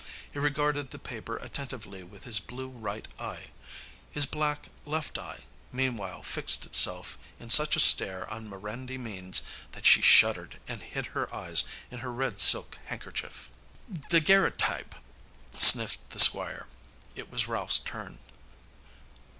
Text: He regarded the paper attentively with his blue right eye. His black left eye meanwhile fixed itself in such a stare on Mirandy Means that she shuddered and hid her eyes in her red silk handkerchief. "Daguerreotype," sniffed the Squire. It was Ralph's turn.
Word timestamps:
He 0.33 0.39
regarded 0.39 0.89
the 0.89 0.97
paper 0.97 1.37
attentively 1.37 2.01
with 2.01 2.23
his 2.23 2.39
blue 2.39 2.69
right 2.69 3.07
eye. 3.19 3.51
His 4.09 4.25
black 4.25 4.69
left 4.83 5.19
eye 5.19 5.41
meanwhile 5.71 6.23
fixed 6.23 6.65
itself 6.65 7.19
in 7.39 7.51
such 7.51 7.75
a 7.75 7.79
stare 7.79 8.27
on 8.27 8.49
Mirandy 8.49 8.97
Means 8.97 9.43
that 9.73 9.85
she 9.85 10.01
shuddered 10.01 10.59
and 10.67 10.81
hid 10.81 11.05
her 11.13 11.31
eyes 11.31 11.65
in 11.91 11.99
her 11.99 12.11
red 12.11 12.39
silk 12.39 12.79
handkerchief. 12.85 13.51
"Daguerreotype," 14.09 14.95
sniffed 15.51 16.09
the 16.09 16.19
Squire. 16.19 16.67
It 17.15 17.29
was 17.29 17.47
Ralph's 17.47 17.77
turn. 17.77 18.17